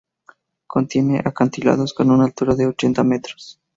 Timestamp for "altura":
2.25-2.55